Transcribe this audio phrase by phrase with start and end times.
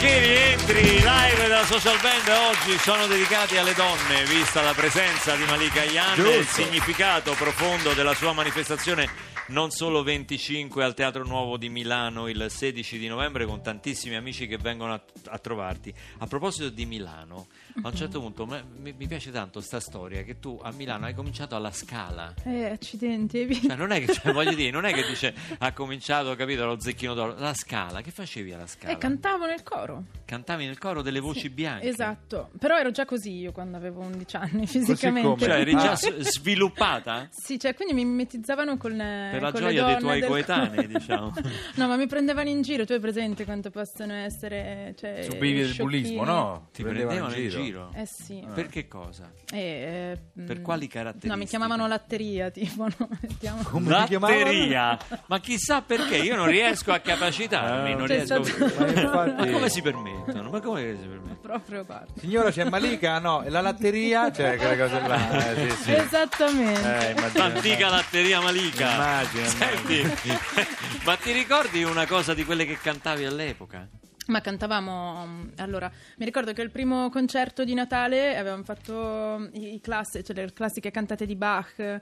[0.00, 5.36] Anche i rientri live della social band oggi sono dedicati alle donne, vista la presenza
[5.36, 9.06] di Malika Yan e il significato profondo della sua manifestazione
[9.48, 14.46] non solo 25 al Teatro Nuovo di Milano il 16 di novembre con tantissimi amici
[14.46, 15.92] che vengono a, a trovarti.
[16.20, 17.48] A proposito di Milano,
[17.82, 21.06] a un certo punto me- mi, mi piace tanto sta storia che tu a Milano
[21.06, 22.34] hai cominciato alla Scala.
[22.44, 26.34] Eh, accidenti, Cioè, non è che, cioè, voglio dire, non è che dice ha cominciato,
[26.36, 27.34] capito, allo zecchino d'oro.
[27.38, 28.92] La Scala, che facevi alla Scala?
[28.92, 30.04] eh, cantavo nel coro.
[30.24, 31.88] Cantavi nel coro delle voci bianche.
[31.88, 35.44] Esatto, però ero già così io quando avevo 11 anni fisicamente.
[35.44, 35.96] Cioè, eri già Ah.
[35.96, 37.28] s- sviluppata?
[37.30, 40.20] Sì, cioè, quindi mi mimetizzavano con le Per la con le gioia dei donne tuoi
[40.20, 40.88] del coetanei, coro.
[40.98, 41.32] diciamo.
[41.76, 45.72] no, ma mi prendevano in giro, tu hai presente quanto possono essere cioè, Subivi del
[45.72, 46.00] sciocchini?
[46.00, 46.68] bullismo, no?
[46.72, 47.59] Ti prendevano in giro.
[47.94, 48.44] Eh sì.
[48.54, 49.30] Per che cosa?
[49.52, 51.28] Eh, eh, Per mm, quali caratteristiche?
[51.32, 53.08] No, mi chiamavano latteria, tipo, no?
[53.20, 54.38] Mettiamo- Come ti chiamavano?
[54.40, 54.98] Latteria!
[55.26, 58.42] Ma chissà perché, io non riesco a capacitarmi, non c'è riesco...
[58.44, 60.50] stato- Ma infatti- Ma come si permettono?
[60.50, 61.38] Ma come si permettono?
[61.40, 62.12] Proprio guarda.
[62.18, 63.18] Signora, c'è Malika?
[63.18, 64.30] No, e la latteria?
[64.32, 65.52] Cioè, quelle cose là.
[65.52, 65.92] Eh, sì, sì.
[65.92, 66.80] Esattamente.
[66.80, 67.48] Eh, immagino.
[67.48, 68.92] L'antica latteria Malika.
[68.94, 70.02] Immagino, Senti,
[71.04, 73.88] ma ti ricordi una cosa di quelle che cantavi all'epoca?
[74.30, 79.80] Ma cantavamo, mm, allora, mi ricordo che il primo concerto di Natale avevamo fatto i,
[79.82, 82.00] classi- cioè le classiche cantate di Bach,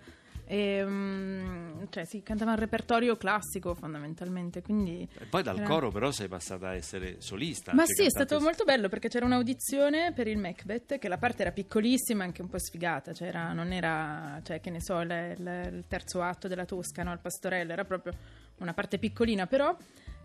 [0.51, 5.09] e, mm, cioè si cantava il repertorio classico fondamentalmente, quindi...
[5.19, 7.73] E poi dal era- coro però sei passata a essere solista.
[7.73, 11.43] Ma sì, è stato molto bello perché c'era un'audizione per il Macbeth, che la parte
[11.43, 15.11] era piccolissima, anche un po' sfigata, cioè era- non era, cioè che ne so, il,
[15.39, 18.13] il- il terzo atto della Tosca, no, il pastorello, era proprio
[18.59, 19.75] una parte piccolina, però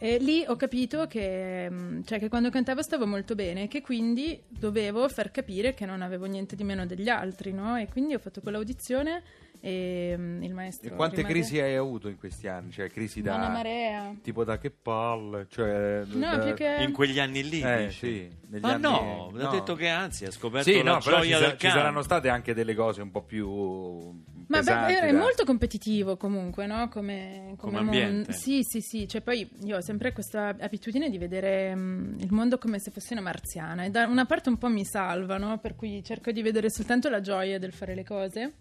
[0.03, 3.79] eh, lì ho capito che, mm, cioè, che quando cantavo stavo molto bene e che
[3.79, 7.77] quindi dovevo far capire che non avevo niente di meno degli altri, no?
[7.77, 9.23] E quindi ho fatto quell'audizione
[9.65, 10.89] e mm, il maestro...
[10.89, 12.69] E quante rimase- crisi hai avuto in questi anni?
[12.69, 13.35] Cioè, crisi da...
[13.35, 14.13] Una marea.
[14.21, 15.47] Tipo da che palle?
[15.49, 16.75] Cioè, No, da- più che...
[16.81, 17.61] In quegli anni lì?
[17.61, 17.97] Eh, dici?
[17.97, 19.47] sì, negli Ma anni- no, no.
[19.47, 21.57] ho detto che anzi ha scoperto Sì, la no, però ci, gioia sa- del ci
[21.65, 21.77] canto.
[21.77, 26.17] saranno state anche delle cose un po' più Ma beh, pesanti è da- molto competitivo
[26.17, 26.89] comunque, no?
[26.89, 28.33] Come, Come mon- ambiente.
[28.33, 29.07] Sì, sì, sì.
[29.07, 33.13] Cioè, poi io ho sempre questa abitudine di vedere mm, il mondo come se fossi
[33.13, 33.85] una marziana.
[33.85, 35.57] E da una parte un po' mi salva, no?
[35.59, 38.53] Per cui cerco di vedere soltanto la gioia del fare le cose.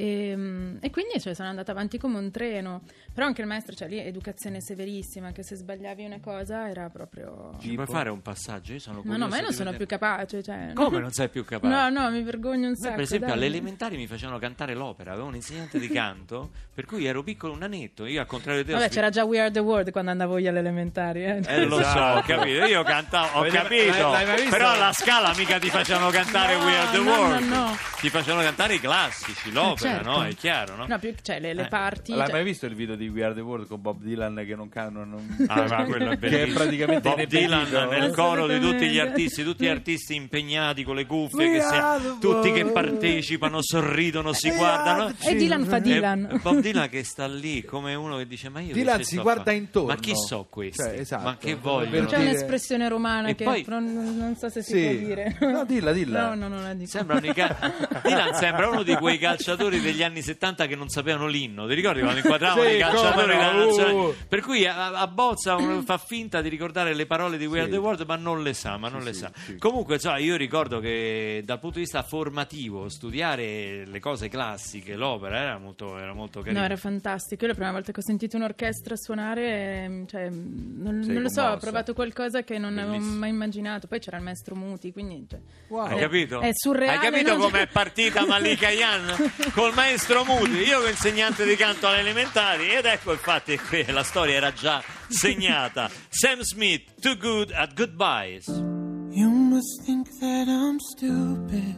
[0.00, 2.82] E, mm, e quindi cioè, sono andata avanti come un treno.
[3.12, 7.56] Però anche il maestro, cioè lì educazione severissima, che se sbagliavi una cosa era proprio...
[7.60, 8.72] Ci puoi fare un passaggio?
[8.72, 10.42] Io sono No, no, ma io non sono vedere- più capace.
[10.42, 10.72] Cioè...
[10.74, 11.74] Come non sei più capace?
[11.74, 12.94] No, no, mi vergogno un me, sacco.
[12.94, 13.36] per esempio, dai.
[13.36, 17.52] alle elementari mi facevano cantare l'opera, avevo un insegnante di canto, per cui ero piccolo,
[17.52, 18.06] un nanetto.
[18.06, 20.10] Io, al contrario di te, ho Vabbè, scritto- c'era già We Are the World quando
[20.12, 21.24] andavo io alle elementari.
[21.24, 21.42] Eh.
[21.46, 25.68] Eh, lo so, ho capito, io cantavo, ho capito, l'hai però alla scala mica ti
[25.68, 27.76] facevano cantare No, We Are the no, no, World, no.
[28.00, 30.10] ti facevano cantare i classici, l'opera, certo.
[30.10, 30.24] no?
[30.24, 30.86] È chiaro, no?
[30.86, 31.68] No, più cioè le, le Eh.
[31.68, 32.12] parti.
[32.12, 34.54] L'hai cioè- mai visto il video di We Are the World con Bob Dylan che
[34.54, 34.98] non canta?
[35.04, 35.36] Non...
[35.48, 37.24] Ah, ma quello è Che è praticamente Bob.
[37.24, 41.60] Dylan nel coro di tutti gli artisti, tutti gli artisti impegnati con le cuffie, che
[41.60, 45.12] the tutti che partecipano, sorridono, si guardano.
[45.20, 46.40] E Dylan fa E Dylan.
[46.42, 49.88] Bob Dylan che sta lì come uno che dice: Ma io Dylan si guarda intorno.
[49.88, 50.82] Ma chi so questi?
[50.82, 51.22] Cioè, esatto.
[51.24, 52.06] Ma che Per vogliono?
[52.06, 53.84] C'è un'espressione romana E che poi- non,
[54.16, 54.82] non so se si Sì.
[54.96, 55.36] può dire.
[55.40, 56.28] No, dilla, dilla.
[56.28, 56.90] No, no, non la dico.
[56.90, 57.56] Sembrano i ca-
[58.02, 61.68] Dylan sembra uno di quei calciatori degli anni 70 che non sapevano l'inno.
[61.68, 63.92] Ti ricordi quando inquadravano Sì, i calciatori come no, della nazionale?
[63.92, 64.14] uh.
[64.26, 67.72] Per cui a, a Bozza fa finta di ricordare le parole di We Are Sì.
[67.74, 69.32] the World, ma non le sa, ma non Sì, le sì, sa.
[69.44, 69.56] sì.
[69.58, 75.36] Comunque, insomma, io ricordo che dal punto di vista formativo studiare le cose classiche, l'opera
[75.38, 76.58] era molto, era molto carino.
[76.60, 77.42] No, era fantastico.
[77.42, 81.40] Io la prima volta che ho sentito un'orchestra suonare, ehm, cioè, non, non lo so,
[81.40, 81.58] ho commossa.
[81.60, 83.18] provato qualcosa che non avevo Bellissimo.
[83.18, 83.86] mai immaginato.
[83.86, 85.26] Poi c'era il maestro Muti, quindi...
[85.28, 85.38] cioè,
[85.68, 85.86] Wow.
[85.86, 86.40] Hai capito?
[86.40, 87.44] È surreale, Hai capito no?
[87.44, 89.30] com'è partita Malika Yan
[89.60, 90.62] col maestro Muti?
[90.62, 94.82] Io che insegnante di canto alle elementari ed ecco infatti qui la storia era già
[95.06, 95.90] segnata.
[96.08, 98.46] Sam Smith, Too Good at Goodbyes.
[98.46, 101.76] You must think that I'm stupid.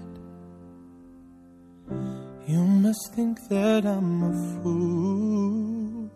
[2.47, 6.09] You must think that I'm a fool.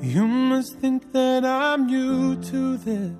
[0.00, 3.12] You must think that I'm new to this.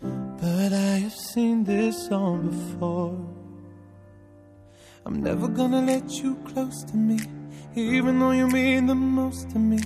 [0.00, 3.33] But I have seen this song before.
[5.06, 7.18] I'm never gonna let you close to me.
[7.76, 9.80] even though you mean the most to me.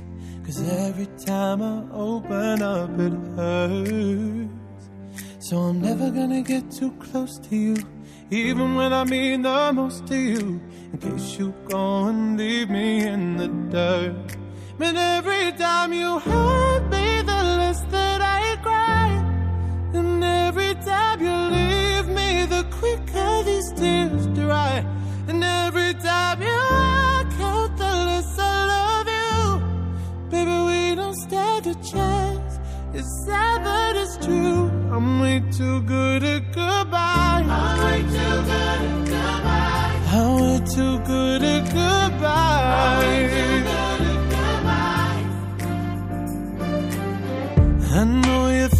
[0.44, 4.84] Cause every time I open up, it hurts.
[5.40, 7.76] So I'm never gonna get too close to you,
[8.30, 10.60] even when I mean the most to you.
[10.92, 14.36] In case you go and leave me in the dirt.
[14.80, 17.17] And every time you hurt me,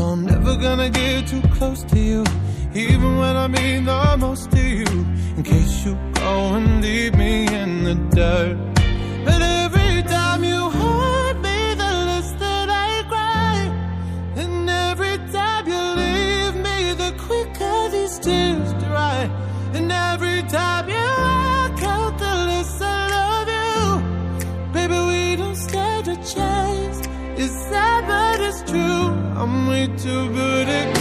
[0.00, 2.24] So I'm never gonna get too close to you,
[2.72, 4.92] even when I mean the most to you.
[5.36, 8.56] In case you go and leave me in the dirt.
[9.26, 13.56] But every time you hurt me, the less that I cry.
[14.42, 19.28] And every time you leave me, the quicker these tears dry.
[19.74, 24.72] And every time you walk out, the less I love you.
[24.72, 26.98] Baby, we don't stand a chance.
[27.42, 29.20] It's sad, but it's true.
[29.40, 30.99] I'm way to Buddha.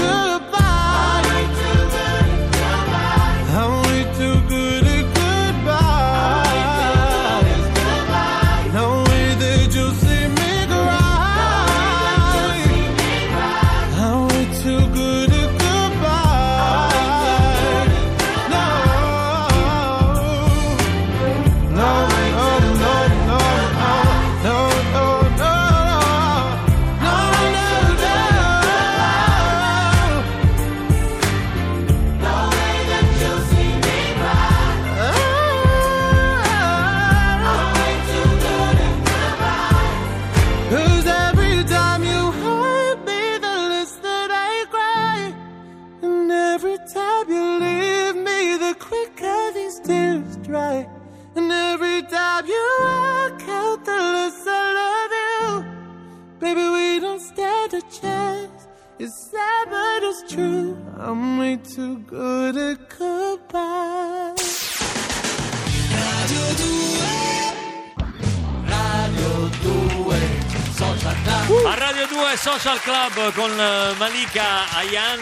[72.09, 75.21] 2 Social Club con eh, Malika Ayan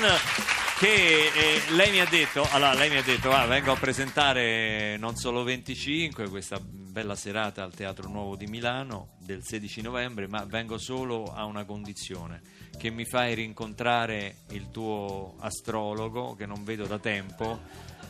[0.79, 4.95] che eh, lei mi ha detto, allora lei mi ha detto ah, vengo a presentare
[4.97, 10.45] non solo 25 questa bella serata al Teatro Nuovo di Milano del 16 novembre, ma
[10.45, 12.41] vengo solo a una condizione
[12.77, 17.59] che mi fai rincontrare il tuo astrologo che non vedo da tempo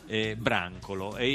[0.08, 1.28] eh, Brancolo e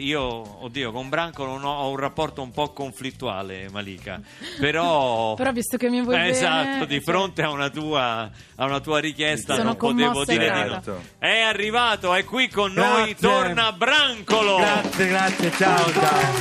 [0.00, 4.20] io oddio con Brancolo no- ho un rapporto un po' conflittuale Malika
[4.58, 8.30] però Però visto che mi vuoi eh, bene, esatto, di cioè- fronte a una tua,
[8.56, 10.64] a una tua richiesta Sono non potevo dire di no.
[10.64, 10.94] grata.
[11.18, 13.28] È arrivato, è qui con noi, Grazie.
[13.28, 14.56] torna Brancolo.
[14.56, 16.32] Grazie, grazie, ciao, ciao.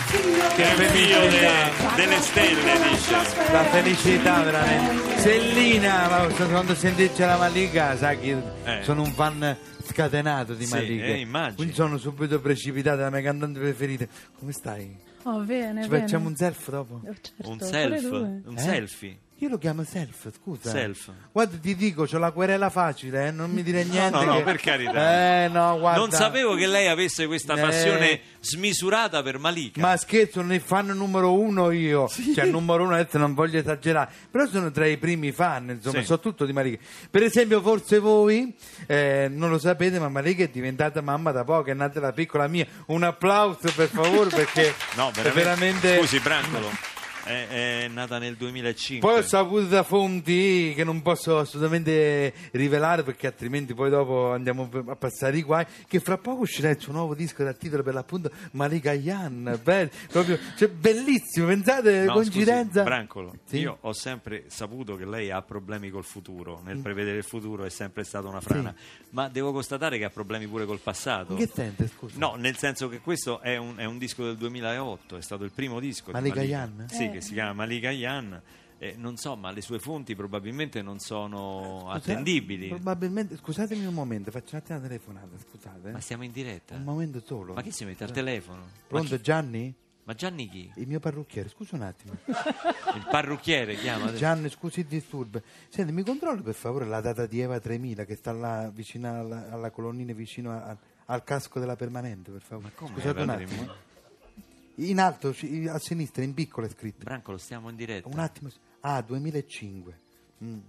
[0.55, 3.11] Che de- delle stelle, dice.
[3.51, 5.17] La felicità veramente.
[5.19, 8.79] Sellina, ma quando sentisce la Malika, sa che Eh.
[8.83, 11.05] sono un fan scatenato di Sì, Malika.
[11.05, 11.55] eh, immagino.
[11.55, 14.05] Quindi sono subito precipitato, la mia cantante preferita.
[14.39, 14.95] Come stai?
[15.23, 16.01] Oh, bene, Ci bene.
[16.01, 16.95] facciamo un self dopo?
[17.05, 18.59] Oh, certo, Un self, un Eh?
[18.59, 19.17] selfie.
[19.43, 20.69] Io lo chiamo self, scusa.
[20.69, 21.12] Self.
[21.33, 24.17] Guarda, ti dico, c'ho la querela facile, eh, non mi dire niente.
[24.17, 25.43] no, no, che- per carità.
[25.43, 26.00] Eh, no, guarda.
[26.00, 27.59] Non sapevo che lei avesse questa Eh.
[27.59, 29.81] passione smisurata per Malika.
[29.81, 32.07] Ma scherzo, è fan numero uno io.
[32.07, 34.09] Cioè, numero uno adesso non voglio esagerare.
[34.31, 36.05] Però sono tra i primi fan, insomma, Sì.
[36.05, 36.81] so tutto di Marica.
[37.12, 38.55] Per esempio, forse voi
[38.88, 42.47] eh, non lo sapete, ma Marica è diventata mamma da poco, è nata la piccola
[42.47, 42.65] mia.
[42.85, 45.31] Un applauso per favore, perché No, veramente.
[45.33, 45.97] veramente.
[45.97, 46.69] Scusi, Brancolo.
[47.23, 49.07] È, è nata nel 2005.
[49.07, 54.69] Poi ho saputo da fonti che non posso assolutamente rivelare perché altrimenti poi dopo andiamo
[54.87, 57.93] a passare i guai che fra poco uscirà il suo nuovo disco dal titolo per
[57.93, 63.57] l'appunto Malika Yan bello, proprio, cioè, bellissimo pensate No, coincidenza scusi, Brancolo, Sì.
[63.59, 67.69] io ho sempre saputo che lei ha problemi col futuro, nel prevedere il futuro è
[67.69, 68.73] sempre stata una frana,
[69.11, 71.35] ma devo constatare che ha problemi pure col passato.
[71.35, 75.17] che senso scusa No, nel senso che questo è un, è un disco del 2008,
[75.17, 76.85] è stato il primo disco Malika Yan?
[76.89, 78.41] Sì, che si chiama Malika Yan.
[78.79, 82.67] Eh, non so, ma le sue fonti probabilmente non sono Scusa, attendibili.
[82.67, 86.75] probabilmente scusatemi un momento faccio un attimo una telefonata scusate Ma siamo in diretta.
[86.75, 88.60] un momento solo Ma chi si mette al telefono?
[88.62, 89.74] Ma, pronto chi- Gianni?
[90.03, 90.70] ma Gianni chi?
[90.75, 94.12] il mio parrucchiere scusa un attimo Il parrucchiere chiama?
[94.13, 95.41] Gianni, scusi il disturbo.
[95.70, 99.50] Senti, mi controlli per favore la data di Eva 3000 che sta là vicino alla,
[99.50, 102.72] alla colonnina, vicino a- al casco della permanente, per favore.
[102.75, 103.48] come Scusate un Eva attimo.
[103.48, 103.75] 3000?
[104.75, 107.03] In alto, a sinistra, in piccolo è scritto.
[107.03, 108.07] Brancolo, stiamo in diretta.
[108.07, 108.49] Un attimo.
[108.81, 109.99] Ah, 2005.
[110.43, 110.59] Mm.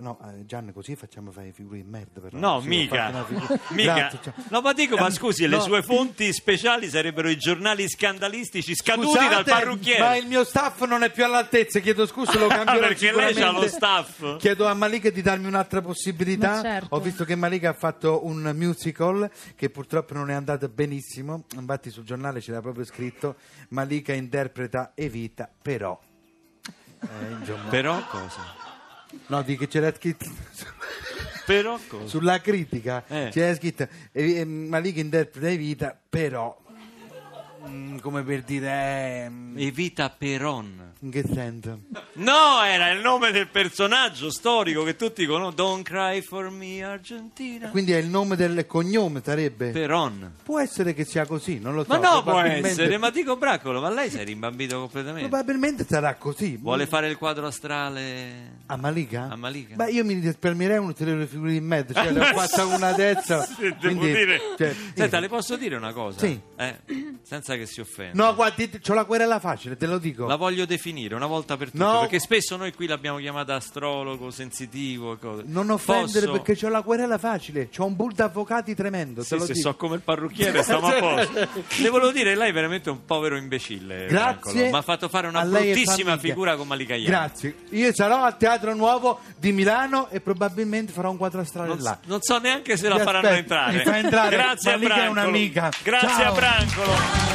[0.00, 2.20] No, eh, Gianni, così facciamo fare figure di merda.
[2.20, 2.38] Però.
[2.38, 3.24] No, Sì, mica.
[3.70, 3.94] mica.
[3.94, 4.32] Grazie.
[4.48, 5.62] No, ma dico, ma Eh, scusi, le no.
[5.62, 10.00] sue fonti speciali sarebbero i giornali scandalistici scaduti Scusate, dal parrucchiere.
[10.00, 13.50] Ma il mio staff non è più all'altezza, chiedo scusa, lo cambierò Perché lei c'ha
[13.50, 14.36] lo staff.
[14.38, 16.60] Chiedo a Malika di darmi un'altra possibilità.
[16.62, 16.94] Certo.
[16.94, 21.44] Ho visto che Malika ha fatto un musical che purtroppo non è andato benissimo.
[21.54, 23.36] Infatti sul giornale c'era proprio scritto
[23.70, 25.98] Malika interpreta Evita, però.
[27.02, 27.68] Eh, insomma.
[27.70, 28.69] Però cosa?
[29.26, 30.26] No, di che c'era scritto
[31.46, 32.06] Però cosa?
[32.06, 33.04] sulla critica.
[33.08, 33.28] Eh.
[33.30, 36.56] C'era scritto eh, eh, Malika interpreta Evita, però.
[37.68, 39.24] Mm, come per dire.
[39.24, 40.88] ehm, Evita Peron.
[41.02, 41.80] in che senso?
[42.14, 45.50] No, era il nome del personaggio storico che tutti conoscono.
[45.54, 47.68] Don't cry for me, Argentina.
[47.70, 49.70] Quindi è il nome del cognome, sarebbe?
[49.70, 50.32] Peron.
[50.42, 51.88] Può essere che sia così, non lo so.
[51.88, 55.28] Ma no, può probabilmente- essere, ma dico Braccolo, ma lei si è rimbambito completamente.
[55.28, 56.56] Probabilmente sarà così.
[56.56, 59.28] Vuole fare il quadro astrale A Malika?
[59.30, 59.74] a Malika?
[59.76, 63.38] Beh, io mi risparmierei un ulteriore figure in mezzo, cioè ne ho fatta una adesso.
[63.60, 64.40] Sì, devo quindi, dire.
[64.56, 66.18] cioè, Senta, le posso dire una cosa?
[66.20, 66.38] Sì.
[66.56, 66.78] Eh,
[67.22, 68.24] senza che si offenda.
[68.24, 70.26] No, guardi, c'ho la querela facile, te lo dico.
[70.26, 72.00] La voglio definire una volta per tutte, No.
[72.00, 75.42] perché spesso noi qui l'abbiamo chiamata astrologo, sensitivo e cose.
[75.46, 79.36] Non offendere Posso- perché c'ho la querela facile, c'ho un pool d'avvocati tremendo, Sì, te
[79.36, 79.68] lo se dico.
[79.70, 81.48] so come il parrucchiere stiamo a posto.
[81.82, 84.06] Le volevo dire, lei è veramente un povero imbecille.
[84.06, 84.52] Brancolo.
[84.54, 84.70] Grazie.
[84.70, 86.18] Mi ha fatto fare una a lei e bruttissima famiglia.
[86.28, 87.10] figura con Malika Ian.
[87.10, 87.54] Grazie.
[87.70, 91.98] Io sarò al Teatro Nuovo di Milano e probabilmente farò un quadro astrale Non, là.
[92.06, 93.76] non so neanche se la Mi faranno entrare.
[93.78, 94.36] Mi fa entrare.
[94.36, 95.20] Grazie a Malika è Brancolo.
[95.20, 95.70] un'amica.
[95.82, 96.32] Grazie Ciao.
[96.32, 97.29] a Brancolo.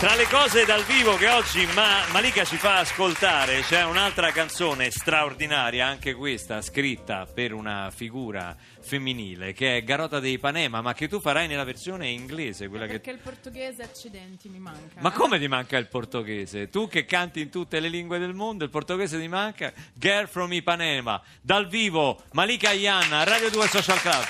[0.00, 4.90] Tra le cose dal vivo che oggi Ma- Malika ci fa ascoltare c'è un'altra canzone
[4.90, 11.06] straordinaria, anche questa scritta per una figura femminile che è Garota dei Ipanema, ma che
[11.06, 15.00] tu farai nella versione inglese, quella che Perché il portoghese, accidenti, mi manca.
[15.00, 16.70] Ma come ti manca il portoghese?
[16.70, 19.70] Tu che canti in tutte le lingue del mondo, il portoghese ti manca?
[19.92, 24.24] Girl from Ipanema, dal vivo, Malika Ianna, Radio 2 Social Club.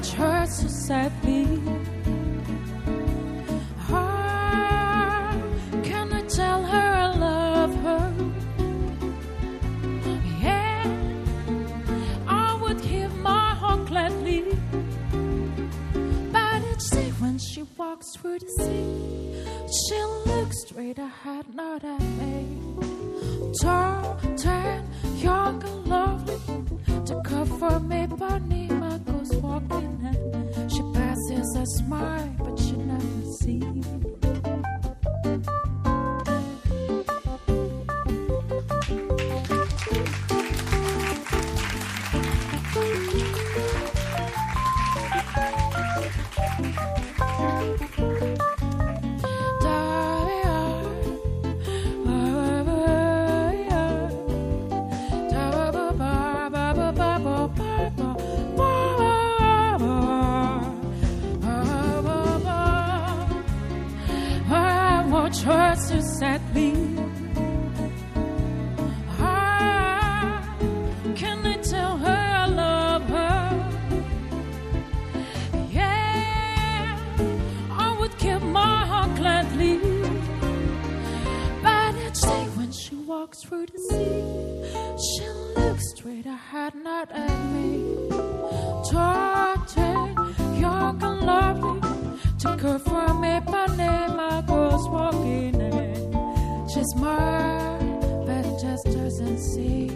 [0.00, 1.46] Watch her so sadly.
[3.90, 5.36] Ah,
[5.82, 8.14] can I tell her I love her?
[10.40, 10.84] Yeah,
[12.26, 14.44] I would give my heart gladly.
[16.32, 19.44] But each day when she walks through the sea,
[19.84, 19.98] she
[20.30, 22.58] looks straight ahead, not at me.
[23.60, 26.38] Tall, tan, young and lovely.
[27.04, 28.69] To cover me, Panima
[31.60, 32.59] a smile, but
[96.90, 97.80] smart,
[98.26, 99.86] but it just doesn't see.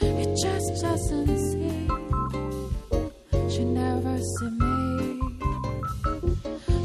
[0.00, 1.88] It just doesn't see.
[3.52, 5.20] She never see me.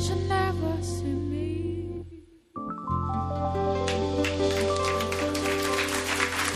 [0.03, 2.03] She never see me.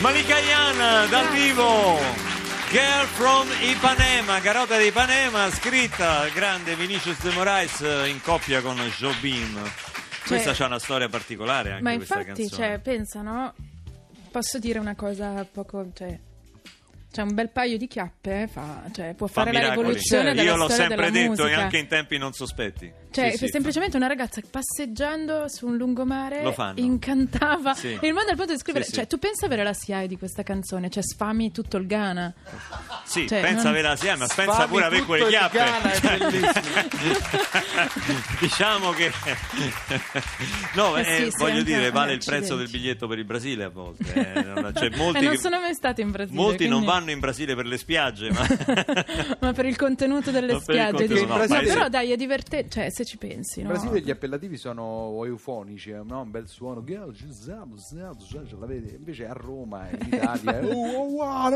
[0.02, 1.98] Malika Yan dal vivo
[2.72, 9.58] Girl from Ipanema Garota di Ipanema scritta grande Vinicius de Moraes in coppia con Jobim
[10.26, 13.54] questa c'ha una storia particolare anche Ma infatti, cioè, pensano,
[14.32, 16.20] posso dire una cosa poco, cioè,
[17.12, 19.88] c'è un bel paio di chiappe, fa, cioè, può Fa fare la miracoli.
[19.88, 21.58] rivoluzione della io l'ho sempre detto e musica.
[21.62, 26.44] anche in tempi non sospetti Cioè, Sì, sì, semplicemente una ragazza passeggiando su un lungomare
[26.44, 26.80] Lo fanno.
[26.80, 27.98] incantava Sì.
[28.02, 28.84] il mondo al punto di scrivere.
[28.84, 28.96] Sì, sì.
[28.98, 30.90] Cioè, tu pensa avere la SIAE di questa canzone?
[30.90, 32.32] Cioè, sfami tutto il Ghana.
[33.06, 35.58] Sì, Cioè, pensa non- avere la SIA, ma pensa pure avere tutto quelle il chiappe.
[35.58, 36.88] Ghana, è bellissimo.
[38.40, 39.12] diciamo che
[40.76, 44.14] no, Eh eh, voglio dire, vale il prezzo del biglietto per il Brasile a volte.
[44.14, 46.36] eh, non- cioè, molti Eh, non sono mai stata in Brasile.
[46.36, 48.48] molti non quindi- vanno in Brasile per le spiagge, ma
[49.40, 51.08] Ma per il contenuto delle Non per il spiagge.
[51.08, 51.54] contenuto, dico.
[51.56, 52.70] no, però dai, è divertente.
[52.70, 53.72] Cioè, se ci pensi, In no?
[53.74, 56.22] Brasile gli appellativi sono eufonici, eh, no?
[56.22, 56.82] un bel suono.
[58.60, 58.94] la vedi?
[58.94, 60.60] Invece a Roma, in Italia,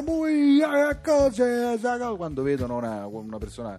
[0.03, 3.77] poi, eh, cose, sa cosa", quando vedono una, una persona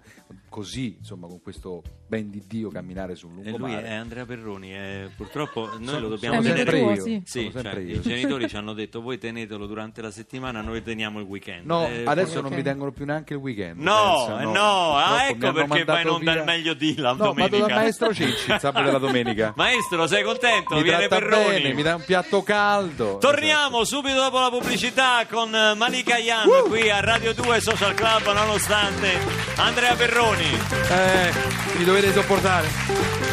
[0.48, 4.72] così, insomma, con questo ben di Dio camminare sul e lui è Andrea Perroni.
[4.72, 6.78] e purtroppo noi Sono- lo dobbiamo È tenere.
[6.80, 7.02] io.
[7.02, 7.22] sì.
[7.24, 7.96] Sì, cioè, io.
[7.96, 11.64] i genitori ci hanno detto voi tenetelo durante la settimana, noi teniamo il weekend.
[11.66, 13.80] No, Eh, adesso non mi tengono più neanche il weekend.
[13.80, 16.96] No, pensa, eh, no, ah, ecco perché vai in mandato onda via- il meglio di
[16.96, 17.74] la No, vado domenica.
[17.74, 19.52] dal maestro Cicci il sabato della domenica.
[19.56, 20.74] Maestro, sei contento?
[20.76, 21.60] mi Viene Perroni.
[21.60, 23.18] bene, mi dà un piatto caldo.
[23.18, 29.18] Torniamo subito dopo la pubblicità con Malika Yan qui a Radio 2 Social Club nonostante
[29.56, 30.58] Andrea Perroni.
[30.90, 31.32] Eh,
[31.76, 33.23] mi dovete sopportare.